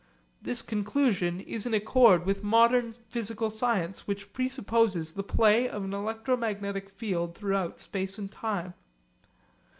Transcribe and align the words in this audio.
This 0.41 0.63
conclusion 0.63 1.41
is 1.41 1.67
in 1.67 1.75
accord 1.75 2.25
with 2.25 2.43
modern 2.43 2.91
physical 2.91 3.51
science 3.51 4.07
which 4.07 4.33
presupposes 4.33 5.11
the 5.11 5.21
play 5.21 5.69
of 5.69 5.83
an 5.83 5.93
electromagnetic 5.93 6.89
field 6.89 7.35
throughout 7.37 7.79
space 7.79 8.17
and 8.17 8.31
time. 8.31 8.73